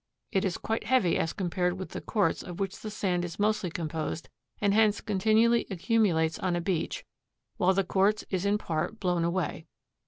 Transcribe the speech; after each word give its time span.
It 0.31 0.43
is 0.43 0.57
quite 0.57 0.85
heavy 0.85 1.15
as 1.15 1.31
compared 1.31 1.77
with 1.77 1.89
the 1.89 2.01
quartz 2.01 2.41
of 2.41 2.59
which 2.59 2.79
the 2.79 2.89
sand 2.89 3.23
is 3.23 3.37
mostly 3.37 3.69
composed, 3.69 4.29
and 4.59 4.73
hence 4.73 4.99
continually 4.99 5.67
accumulates 5.69 6.39
on 6.39 6.55
a 6.55 6.59
beach, 6.59 7.05
while 7.57 7.75
the 7.75 7.83
quartz 7.83 8.25
is 8.31 8.43
in 8.43 8.57
part 8.57 8.99
blown 8.99 9.23
away. 9.23 9.67